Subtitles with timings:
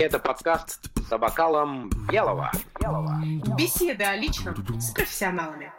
[0.00, 2.50] Это подкаст за бокалом белого.
[2.80, 3.20] белого.
[3.56, 5.72] Беседы о личном с профессионалами.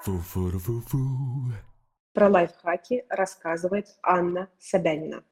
[2.13, 5.23] Про лайфхаки рассказывает Анна Собянина.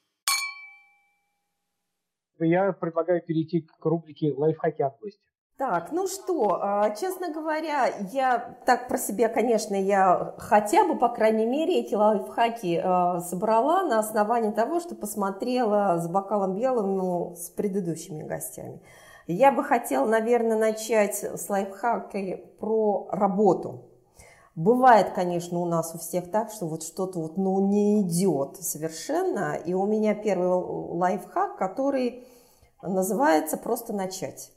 [2.40, 5.33] Я предлагаю перейти к рубрике «Лайфхаки от гостя».
[5.56, 11.10] Так, ну что, а, честно говоря, я так про себя, конечно, я хотя бы, по
[11.10, 17.36] крайней мере, эти лайфхаки а, собрала на основании того, что посмотрела с бокалом белым ну,
[17.36, 18.82] с предыдущими гостями.
[19.28, 23.84] Я бы хотела, наверное, начать с лайфхаки про работу.
[24.56, 29.54] Бывает, конечно, у нас у всех так, что вот что-то вот, ну, не идет совершенно.
[29.54, 32.28] И у меня первый лайфхак, который
[32.82, 34.52] называется «просто начать».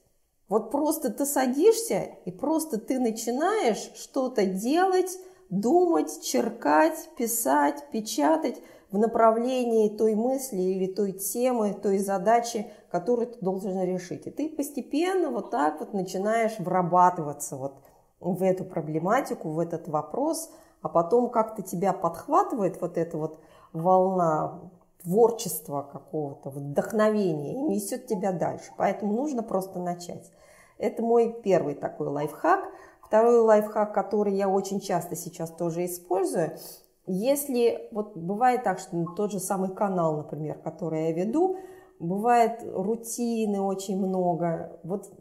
[0.49, 5.19] Вот просто ты садишься и просто ты начинаешь что-то делать,
[5.51, 13.39] думать, черкать, писать, печатать в направлении той мысли или той темы, той задачи, которую ты
[13.41, 14.27] должен решить.
[14.27, 17.75] И ты постепенно вот так вот начинаешь врабатываться вот
[18.21, 23.41] в эту проблематику, в этот вопрос, а потом как-то тебя подхватывает вот эта вот
[23.73, 24.71] волна
[25.07, 28.73] творчества какого-то, вдохновения и несет тебя дальше.
[28.77, 30.33] Поэтому нужно просто начать.
[30.79, 32.65] Это мой первый такой лайфхак.
[33.03, 36.59] Второй лайфхак, который я очень часто сейчас тоже использую,
[37.07, 41.57] если вот бывает так, что тот же самый канал, например, который я веду,
[42.01, 45.13] бывает рутины очень много, вот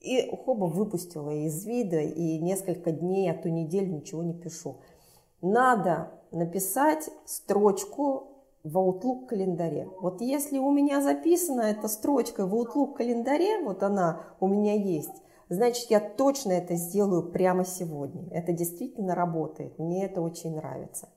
[0.00, 4.78] и хоба выпустила из вида, и несколько дней, а то неделю ничего не пишу.
[5.42, 8.31] Надо написать строчку
[8.64, 9.88] в Outlook календаре.
[10.00, 15.22] Вот если у меня записана эта строчка в Outlook календаре, вот она у меня есть,
[15.48, 18.28] значит, я точно это сделаю прямо сегодня.
[18.30, 19.78] Это действительно работает.
[19.78, 21.08] Мне это очень нравится.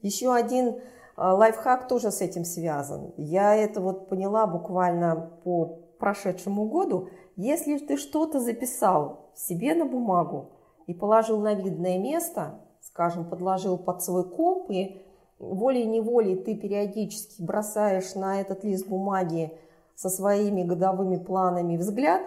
[0.00, 0.80] Еще один
[1.16, 3.12] а, лайфхак тоже с этим связан.
[3.16, 7.08] Я это вот поняла буквально по прошедшему году.
[7.36, 10.52] Если ты что-то записал себе на бумагу
[10.86, 15.02] и положил на видное место, скажем, подложил под свой комп и
[15.40, 19.52] волей-неволей ты периодически бросаешь на этот лист бумаги
[19.96, 22.22] со своими годовыми планами взгляд,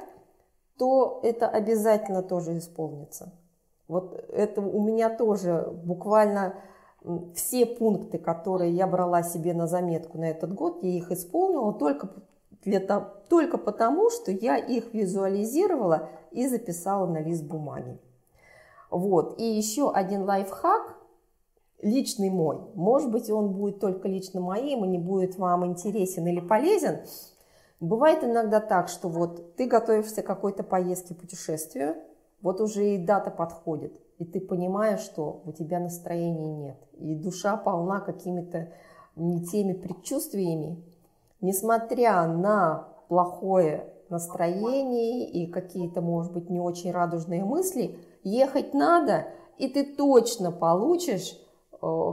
[0.77, 3.31] то это обязательно тоже исполнится.
[3.87, 6.55] Вот это у меня тоже буквально
[7.35, 12.09] все пункты, которые я брала себе на заметку на этот год, я их исполнила только,
[12.63, 17.99] для, только потому, что я их визуализировала и записала на лист бумаги.
[18.89, 19.39] Вот.
[19.39, 20.92] И еще один лайфхак,
[21.83, 22.59] личный мой.
[22.75, 26.99] Может быть, он будет только лично моим и не будет вам интересен или полезен.
[27.79, 31.95] Бывает иногда так, что вот ты готовишься к какой-то поездке, путешествию,
[32.41, 37.57] вот уже и дата подходит, и ты понимаешь, что у тебя настроения нет, и душа
[37.57, 38.69] полна какими-то
[39.15, 40.83] не теми предчувствиями,
[41.41, 49.27] несмотря на плохое настроение и какие-то, может быть, не очень радужные мысли, ехать надо,
[49.57, 51.37] и ты точно получишь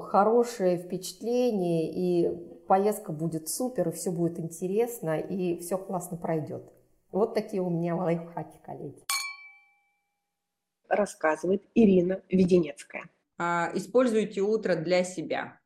[0.01, 2.29] хорошее впечатление, и
[2.67, 6.65] поездка будет супер, и все будет интересно, и все классно пройдет.
[7.13, 9.03] Вот такие у меня лайфхаки, коллеги.
[10.89, 13.09] Рассказывает Ирина Веденецкая.
[13.39, 15.61] А, используйте утро для себя.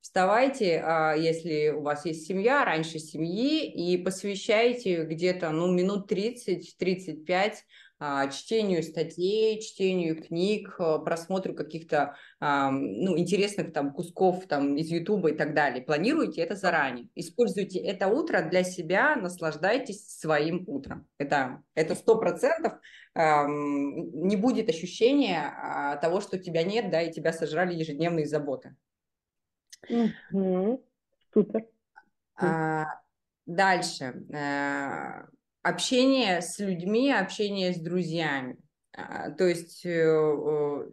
[0.00, 7.28] Вставайте, а, если у вас есть семья, раньше семьи, и посвящайте где-то ну, минут 30-35
[7.28, 7.52] а,
[8.00, 15.36] чтению статей, чтению книг, а, просмотру каких-то ну, интересных там кусков там, из Ютуба и
[15.36, 15.84] так далее.
[15.84, 17.08] Планируйте это заранее.
[17.16, 21.08] Используйте это утро для себя, наслаждайтесь своим утром.
[21.18, 22.74] Это это сто процентов
[23.14, 28.76] не будет ощущения а, того, что тебя нет, да, и тебя сожрали ежедневные заботы.
[29.88, 30.84] Угу.
[31.32, 31.66] Супер.
[32.36, 32.84] А,
[33.46, 35.24] дальше э,
[35.68, 38.56] общение с людьми, общение с друзьями.
[38.96, 40.86] А, то есть э,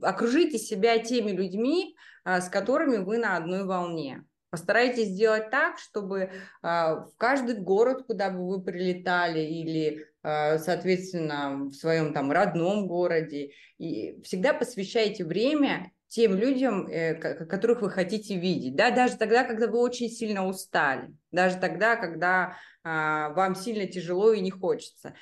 [0.00, 4.24] окружите себя теми людьми, а, с которыми вы на одной волне.
[4.50, 6.30] Постарайтесь сделать так, чтобы
[6.62, 13.50] а, в каждый город, куда бы вы прилетали, или, соответственно, в своем там родном городе,
[13.78, 19.66] и всегда посвящайте время тем людям, э, которых вы хотите видеть, да, даже тогда, когда
[19.66, 25.14] вы очень сильно устали, даже тогда, когда вам сильно тяжело и не хочется.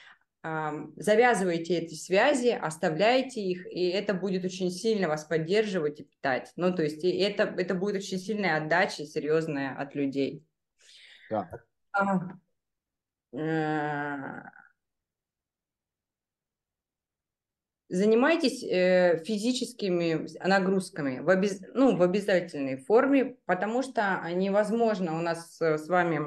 [0.42, 6.50] Завязывайте эти связи, оставляйте их, и это будет очень сильно вас поддерживать и питать.
[6.56, 10.46] Ну, то есть это, это будет очень сильная отдача, серьезная от людей.
[11.28, 11.50] Да.
[11.92, 12.20] А,
[13.36, 14.42] э,
[17.90, 21.60] занимайтесь э, физическими нагрузками в, обез...
[21.74, 26.20] ну, в обязательной форме, потому что невозможно у нас с вами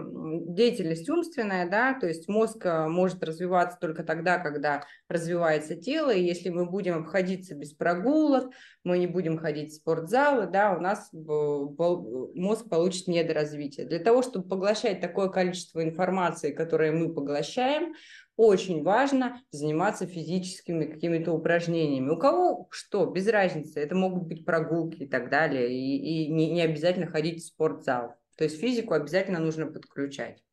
[0.53, 6.21] деятельность умственная, да, то есть мозг э, может развиваться только тогда, когда развивается тело, и
[6.21, 8.51] если мы будем обходиться без прогулок,
[8.83, 13.87] мы не будем ходить в спортзалы, да, у нас мозг получит недоразвитие.
[13.87, 17.93] Для того, чтобы поглощать такое количество информации, которое мы поглощаем,
[18.35, 22.09] очень важно заниматься физическими какими-то упражнениями.
[22.09, 23.79] У кого что, без разницы.
[23.79, 25.71] Это могут быть прогулки и так далее.
[25.71, 28.15] И, и не, не обязательно ходить в спортзал.
[28.37, 30.43] То есть физику обязательно нужно подключать.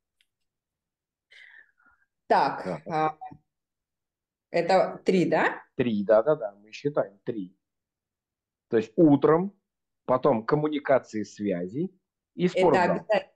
[2.27, 2.83] Так, да.
[2.87, 3.19] а,
[4.51, 5.63] это три, да?
[5.77, 7.57] Три, да-да-да, мы считаем три.
[8.69, 9.57] То есть утром,
[10.05, 11.91] потом коммуникации связи
[12.35, 12.73] и спортзал.
[12.73, 13.33] Это обязательно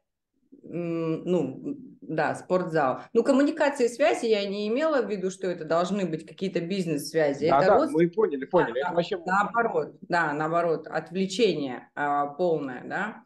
[0.64, 3.00] ну, да, спортзал.
[3.12, 7.48] Ну, коммуникации и связи я не имела в виду, что это должны быть какие-то бизнес-связи.
[7.48, 7.92] Да, это да, рост...
[7.92, 8.80] мы поняли, поняли.
[8.80, 9.18] Да, это вообще...
[9.24, 13.24] Наоборот, да, наоборот, отвлечение а, полное, да.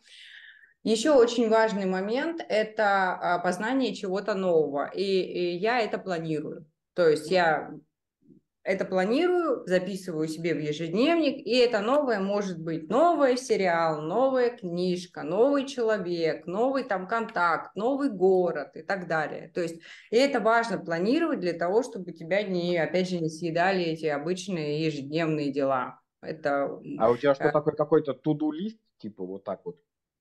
[0.84, 6.66] Еще очень важный момент– это а, познание чего-то нового, и, и я это планирую.
[6.94, 7.70] То есть я
[8.68, 15.22] это планирую, записываю себе в ежедневник, и это новое может быть новый сериал, новая книжка,
[15.22, 19.50] новый человек, новый там контакт, новый город и так далее.
[19.54, 19.80] То есть
[20.10, 24.84] и это важно планировать для того, чтобы тебя не, опять же, не съедали эти обычные
[24.84, 26.00] ежедневные дела.
[26.20, 29.78] Это, а у тебя что, э, такой какой-то туду-лист, типа вот так вот?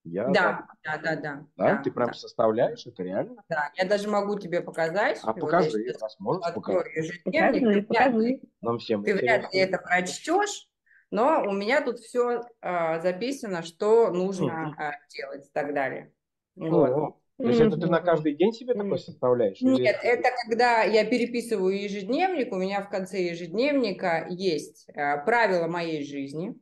[0.09, 1.45] Я да, да, да, да.
[1.57, 2.13] Да, ты прям да.
[2.13, 3.43] составляешь это реально?
[3.49, 5.19] Да, я даже могу тебе показать.
[5.23, 6.87] А покажи, вот раз можешь показать?
[6.95, 10.69] Ежедневник, покажи, Нам всем ты вряд ли это прочтешь,
[11.11, 16.13] но у меня тут все а, записано, что нужно а, делать и так далее.
[16.55, 17.17] Вот.
[17.37, 19.61] То есть это ты на каждый день себе такой составляешь?
[19.61, 20.11] Нет, или...
[20.11, 26.55] это когда я переписываю ежедневник, у меня в конце ежедневника есть а, правила моей жизни,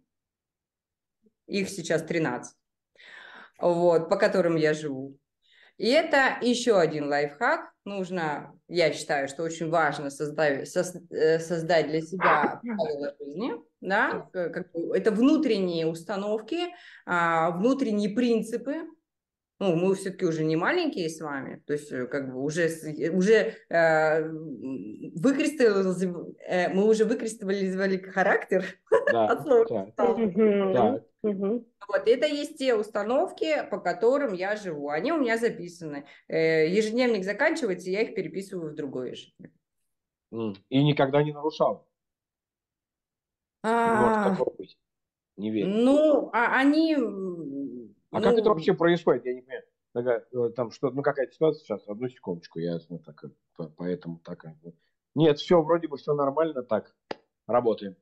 [1.47, 2.55] их сейчас 13
[3.59, 5.17] вот, по которым я живу.
[5.77, 7.71] И это еще один лайфхак.
[7.83, 10.67] Нужно, я считаю, что очень важно создать,
[11.11, 13.53] э, создать для себя правила жизни.
[13.81, 14.27] Да?
[14.33, 16.59] Это внутренние установки,
[17.05, 18.87] а, внутренние принципы,
[19.59, 22.69] ну, мы все-таки уже не маленькие с вами, то есть э, как бы уже,
[23.13, 24.29] уже э,
[25.15, 28.65] выкристаллизовали, э, мы уже выкристаллизовали характер
[29.13, 29.93] да, от слова.
[29.95, 31.01] Да.
[31.87, 34.89] Вот, это есть те установки, по которым я живу.
[34.89, 36.05] Они у меня записаны.
[36.27, 39.53] Э, ежедневник заканчивается, я их переписываю в другой ежедневник.
[40.69, 41.87] И никогда не нарушал?
[43.63, 44.01] А...
[44.01, 44.77] Может такого быть?
[45.37, 45.69] Не верю.
[45.69, 46.95] Ну, а они
[48.15, 49.25] а ну, как это вообще происходит?
[49.25, 49.63] Я не понимаю.
[49.93, 53.25] Такая, э, там что, ну какая-то ситуация сейчас, одну секундочку, я ну, так,
[53.75, 54.45] поэтому так.
[55.15, 56.95] Нет, все, вроде бы все нормально, так,
[57.45, 57.95] работаем.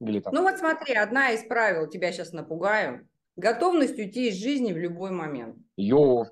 [0.00, 0.32] Или там.
[0.34, 3.08] Ну вот смотри, одна из правил, тебя сейчас напугаю.
[3.36, 5.56] Готовность уйти из жизни в любой момент.
[5.76, 6.26] Йо,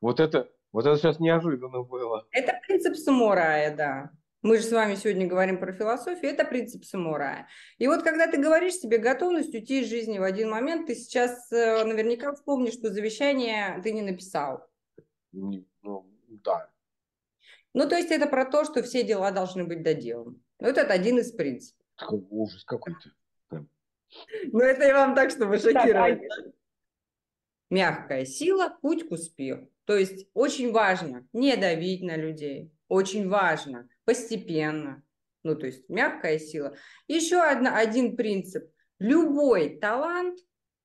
[0.00, 2.26] вот это, вот это сейчас неожиданно было.
[2.30, 4.10] Это принцип самурая, да.
[4.42, 7.46] Мы же с вами сегодня говорим про философию, это принцип самурая.
[7.78, 11.50] И вот когда ты говоришь себе готовность уйти из жизни в один момент, ты сейчас
[11.52, 14.66] э, наверняка вспомнишь, что завещание ты не написал.
[15.30, 15.64] Ну,
[16.28, 16.68] да.
[17.72, 20.36] Ну, то есть это про то, что все дела должны быть доделаны.
[20.58, 21.81] Ну, это один из принципов.
[21.96, 23.10] Такой ужас какой-то.
[23.50, 26.20] Ну, это я вам так, чтобы шокировать.
[27.70, 29.70] Мягкая сила, путь к успеху.
[29.84, 32.70] То есть очень важно не давить на людей.
[32.88, 35.02] Очень важно постепенно.
[35.42, 36.76] Ну, то есть мягкая сила.
[37.08, 38.70] Еще одна, один принцип.
[38.98, 40.38] Любой талант,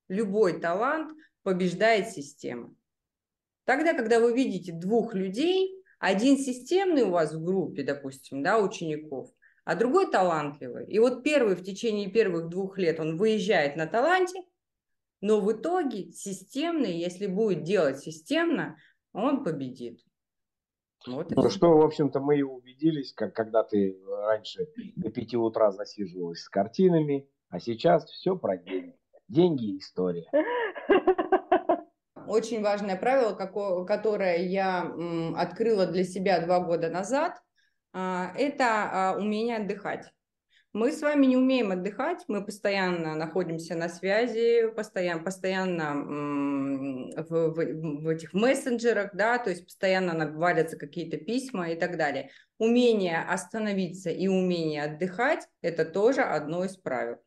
[0.08, 1.12] любой талант
[1.44, 2.74] побеждает система.
[3.66, 9.30] Тогда, когда вы видите двух людей, один системный у вас в группе, допустим, да, учеников,
[9.68, 10.88] а другой талантливый.
[10.88, 14.44] И вот первый в течение первых двух лет он выезжает на таланте,
[15.20, 18.78] но в итоге системный, если будет делать системно,
[19.12, 20.00] он победит.
[21.06, 25.74] Вот ну, что, в общем-то, мы и убедились, как когда ты раньше до пяти утра
[25.74, 28.96] засиживалась с картинами, а сейчас все про деньги.
[29.28, 30.32] Деньги и история.
[32.26, 33.34] Очень важное правило,
[33.84, 34.90] которое я
[35.36, 37.42] открыла для себя два года назад,
[37.94, 40.12] это а, умение отдыхать.
[40.74, 45.96] Мы с вами не умеем отдыхать, мы постоянно находимся на связи, постоянно, постоянно
[47.24, 52.30] в, в, в этих мессенджерах, да, то есть постоянно валятся какие-то письма и так далее.
[52.60, 57.18] Умение остановиться и умение отдыхать– это тоже одно из правил.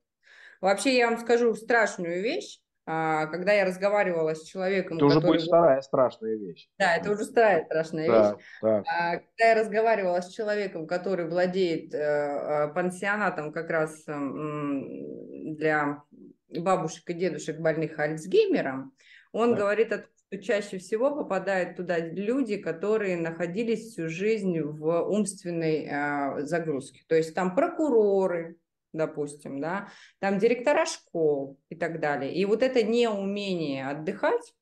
[0.61, 2.60] Вообще я вам скажу страшную вещь.
[2.87, 5.37] А, когда я разговаривала с человеком, Это уже который...
[5.37, 6.69] будет вторая страшная вещь.
[6.79, 8.45] Да, это уже вторая страшная Так, вещь.
[8.61, 8.85] так.
[8.89, 16.03] А, Когда я разговаривала с человеком, который владеет э, э, пансионатом как раз м, для
[16.49, 18.93] бабушек и дедушек больных Альцгеймером,
[19.33, 19.59] он Так.
[19.61, 25.87] говорит о том, что чаще всего попадают туда люди, которые находились всю жизнь в умственной
[25.91, 27.03] э, загрузке.
[27.09, 28.57] То есть там прокуроры,
[28.93, 32.35] допустим, да, там директора школ и так далее.
[32.35, 34.55] И вот это неумение отдыхать,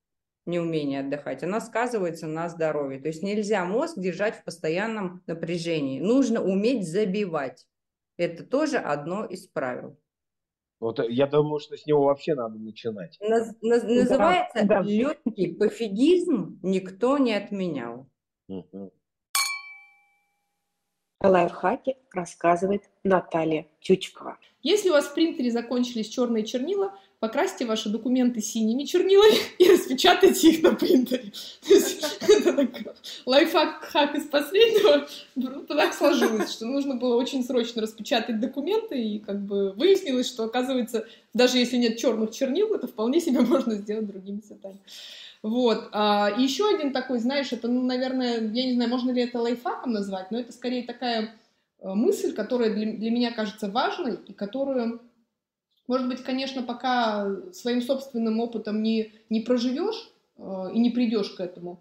[0.47, 3.00] неумение отдыхать, оно сказывается на здоровье.
[3.00, 6.00] То есть нельзя мозг держать в постоянном напряжении.
[6.00, 7.66] Нужно уметь забивать.
[8.16, 9.99] Это тоже одно из правил.
[10.80, 13.18] Вот э, я думаю, что с него вообще надо начинать.
[13.20, 14.80] Наз- наз- называется да.
[14.80, 18.08] легкий пофигизм никто не отменял.
[18.49, 18.90] Мгм.
[21.20, 24.38] О лайфхаке рассказывает Наталья Тючкова.
[24.62, 30.50] Если у вас в принтере закончились черные чернила, покрасьте ваши документы синими чернилами и распечатайте
[30.50, 31.32] их на принтере.
[33.26, 35.08] Лайфхак хак из последнего.
[35.34, 40.44] Просто Так сложилось, что нужно было очень срочно распечатать документы, и как бы выяснилось, что,
[40.44, 44.78] оказывается, даже если нет черных чернил, это вполне себе можно сделать другими цветами.
[45.42, 45.88] Вот.
[45.92, 49.40] А, и еще один такой, знаешь, это, ну, наверное, я не знаю, можно ли это
[49.40, 51.35] лайфхаком назвать, но это скорее такая
[51.80, 55.00] э, мысль, которая для, для меня кажется важной и которую,
[55.87, 61.40] может быть, конечно, пока своим собственным опытом не, не проживешь э, и не придешь к
[61.40, 61.80] этому,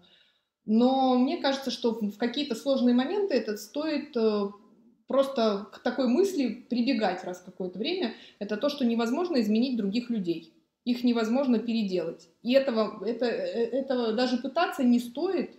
[0.70, 4.48] но мне кажется, что в какие-то сложные моменты это стоит э,
[5.06, 8.14] просто к такой мысли прибегать раз какое-то время.
[8.38, 10.52] Это то, что невозможно изменить других людей.
[10.88, 12.30] Их невозможно переделать.
[12.42, 15.50] И этого, это, э, этого даже пытаться не стоит,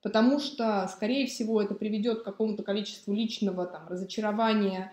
[0.00, 4.92] потому что, скорее всего, это приведет к какому-то количеству личного там, разочарования,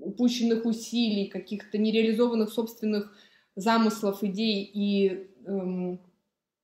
[0.00, 3.14] упущенных усилий, каких-то нереализованных собственных
[3.56, 6.00] замыслов, идей и эм,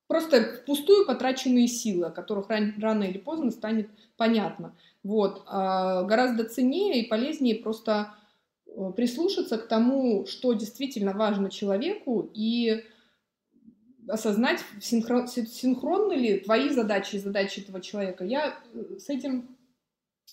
[0.07, 3.87] просто впустую потраченные силы, о которых ран- рано или поздно станет
[4.17, 4.75] понятно.
[5.03, 5.43] Вот.
[5.45, 8.15] А гораздо ценнее и полезнее просто
[8.95, 12.83] прислушаться к тому, что действительно важно человеку, и
[14.07, 18.23] осознать, синхрон, синхронны ли твои задачи и задачи этого человека.
[18.23, 19.57] Я э, с этим,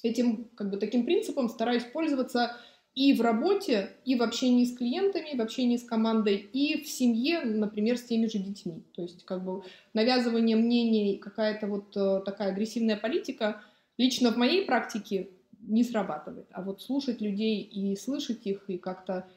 [0.03, 2.57] этим как бы таким принципом стараюсь пользоваться
[2.95, 7.43] и в работе, и в общении с клиентами, в общении с командой, и в семье,
[7.43, 8.83] например, с теми же детьми.
[8.95, 9.63] То есть как бы
[9.95, 13.63] навязывание мнений, какая-то вот э, такая агрессивная политика
[13.97, 15.31] лично в моей практике
[15.63, 16.49] не срабатывает.
[16.53, 19.29] А вот слушать людей и слышать их, и как-то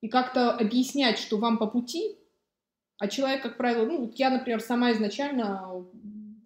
[0.00, 2.16] и как-то объяснять, что вам по пути,
[2.98, 5.86] а человек, как правило, ну, вот я, например, сама изначально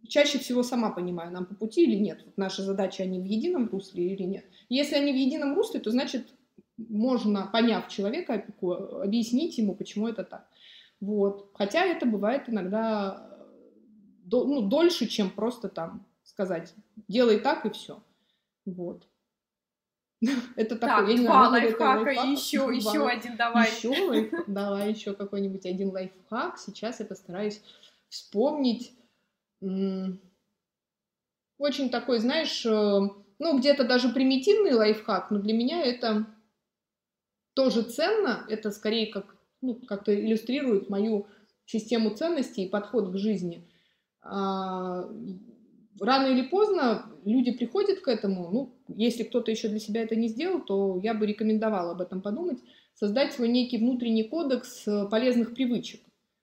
[0.09, 2.23] чаще всего сама понимаю, нам по пути или нет.
[2.25, 4.45] Вот наши задачи, они в едином русле или нет.
[4.69, 6.29] Если они в едином русле, то значит
[6.77, 8.45] можно, поняв человека,
[9.03, 10.49] объяснить ему, почему это так.
[11.01, 11.51] Вот.
[11.55, 13.31] Хотя это бывает иногда
[14.25, 16.75] до- ну, дольше, чем просто там сказать,
[17.09, 18.03] делай так и все.
[18.67, 19.07] Вот.
[20.57, 22.27] Это Так, такой, я не два лайфхака, лайфхак?
[22.27, 23.69] и еще, Два еще один давай.
[23.69, 26.59] еще лайф- давай еще какой-нибудь один лайфхак.
[26.59, 27.61] Сейчас я постараюсь
[28.09, 28.93] вспомнить.
[31.59, 32.71] Очень такой, знаешь, э,
[33.39, 36.27] ну, где-то даже примитивный лайфхак, но для меня это
[37.55, 38.45] тоже ценно.
[38.49, 41.27] Это скорее как, ну, как-то иллюстрирует мою
[41.67, 43.69] систему ценностей и подход к жизни.
[46.01, 48.51] Рано или поздно люди приходят к этому.
[48.51, 52.21] Ну, если кто-то еще для себя это не сделал, то я бы рекомендовала об этом
[52.21, 52.59] подумать.
[52.95, 56.01] Создать свой некий внутренний кодекс э, полезных привычек.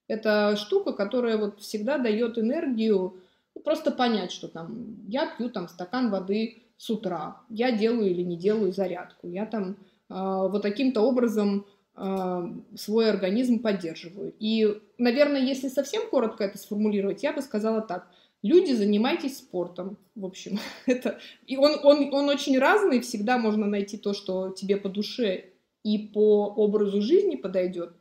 [0.08, 3.22] Это штука, которая вот всегда дает энергию,
[3.56, 8.22] ну, просто понять, что там я пью там стакан воды с утра, я делаю или
[8.22, 9.76] не делаю зарядку, я там э,
[10.10, 11.66] вот таким-то образом
[11.96, 14.34] э, свой организм поддерживаю.
[14.40, 18.08] И, наверное, если совсем коротко это сформулировать, я бы сказала так.
[18.44, 19.98] Люди, занимайтесь спортом.
[20.16, 21.20] В общем, это...
[21.46, 25.46] И он, он, он очень разный, всегда можно найти то, что тебе по душе
[25.84, 27.94] и по образу жизни подойдет.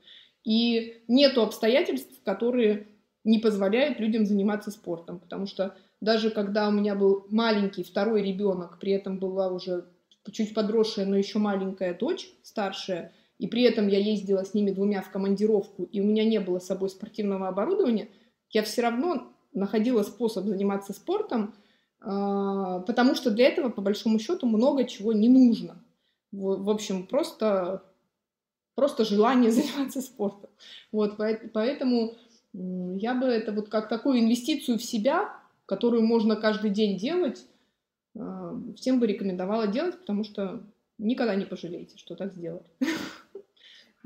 [0.44, 2.88] И нету обстоятельств, которые
[3.24, 5.18] не позволяют людям заниматься спортом.
[5.18, 9.84] Потому что даже когда у меня был маленький второй ребенок, при этом была уже
[10.32, 15.02] чуть подросшая, но еще маленькая дочь старшая, и при этом я ездила с ними двумя
[15.02, 18.08] в командировку, и у меня не было с собой спортивного оборудования,
[18.50, 21.54] я все равно находила способ заниматься спортом,
[22.00, 25.82] а, потому что для этого, по большому счету, много чего не нужно.
[26.32, 27.82] В, общем, просто,
[28.74, 30.50] просто желание заниматься спортом.
[30.92, 31.16] Вот,
[31.52, 32.14] поэтому
[32.52, 35.34] я бы это вот как такую инвестицию в себя,
[35.66, 37.44] которую можно каждый день делать,
[38.16, 40.62] а, всем бы рекомендовала делать, потому что
[40.98, 42.64] никогда не пожалеете, что так сделали.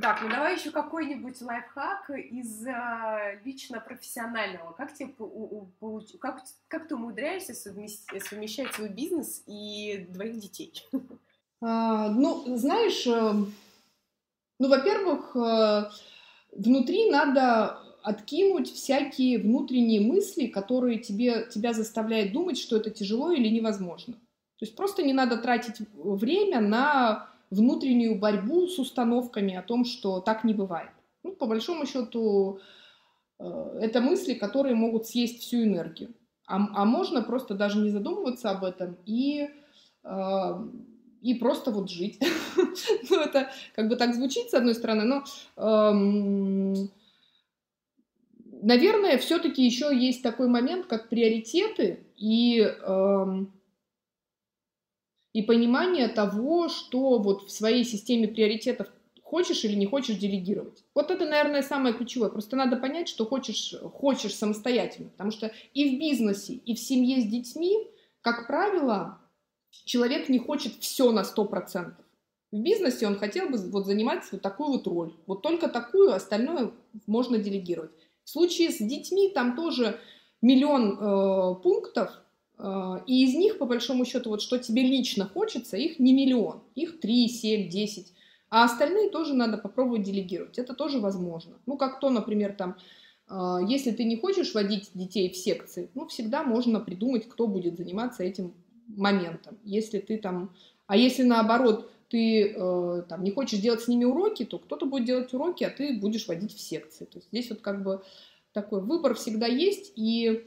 [0.00, 4.72] Так, ну давай еще какой-нибудь лайфхак из а, лично профессионального.
[4.72, 10.72] Как тебе у- у- как, как ты умудряешься совместить- совмещать свой бизнес и двоих детей?
[11.66, 13.32] А, ну, знаешь, э,
[14.58, 15.84] ну, во-первых, э,
[16.52, 23.48] внутри надо откинуть всякие внутренние мысли, которые тебе, тебя заставляют думать, что это тяжело или
[23.48, 24.12] невозможно.
[24.12, 30.20] То есть просто не надо тратить время на внутреннюю борьбу с установками о том, что
[30.20, 30.90] так не бывает.
[31.23, 32.61] Ну, по большому счету,
[33.38, 36.14] э, это мысли, которые могут съесть всю энергию.
[36.46, 39.49] А, а можно просто даже не задумываться об этом и,
[40.04, 40.68] э,
[41.23, 42.20] и просто вот жить.
[43.11, 45.25] Ну, это как бы так звучит, с одной стороны, но,
[45.56, 46.90] эм,
[48.62, 53.52] наверное, все-таки еще есть такой момент, как приоритеты и, эм,
[55.35, 58.87] и понимание того, что вот в своей системе приоритетов
[59.21, 60.85] хочешь или не хочешь делегировать.
[60.95, 62.31] Вот это, наверное, самое ключевое.
[62.31, 65.11] Просто надо понять, что хочешь, хочешь самостоятельно.
[65.11, 67.76] Потому что и в бизнесе, и в семье с детьми,
[68.21, 69.19] как правило,
[69.85, 71.95] человек не хочет все на 100%.
[72.53, 75.14] В бизнесе он хотел бы вот занимать вот такую вот роль.
[75.26, 76.71] Вот только такую, остальное
[77.09, 77.91] можно делегировать.
[78.23, 79.99] В случае с детьми там тоже
[80.41, 82.24] миллион э, пунктов,
[82.58, 87.00] и из них, по большому счету, вот что тебе лично хочется, их не миллион, их
[87.00, 88.12] 3, 7, 10.
[88.54, 90.58] А остальные тоже надо попробовать делегировать.
[90.58, 91.54] Это тоже возможно.
[91.66, 92.76] Ну, как то, например, там,
[93.28, 97.76] э, если ты не хочешь водить детей в секции, ну, всегда можно придумать, кто будет
[97.76, 98.54] заниматься этим
[98.87, 99.58] моментом.
[99.64, 100.54] Если ты там...
[100.87, 105.04] А если наоборот, ты э, там не хочешь делать с ними уроки, то кто-то будет
[105.04, 107.06] делать уроки, а ты будешь водить в секции.
[107.06, 108.04] То есть здесь вот как бы
[108.52, 110.46] такой выбор всегда есть, и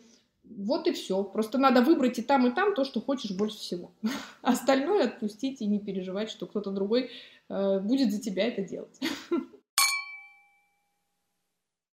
[0.49, 1.23] вот и все.
[1.23, 3.91] Просто надо выбрать и там, и там то, что хочешь больше всего.
[4.41, 7.11] Остальное отпустить и не переживать, что кто-то другой
[7.49, 8.99] э, будет за тебя это делать.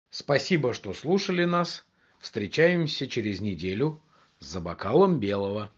[0.10, 1.86] Спасибо, что слушали нас.
[2.20, 4.02] Встречаемся через неделю
[4.40, 5.72] за бокалом белого.